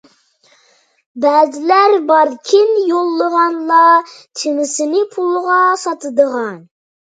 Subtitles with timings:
[1.25, 3.83] بەزىلەر باركىن، يوللىغانلا
[4.15, 6.61] تېمىسىنى پۇلغا ساتىدىغان.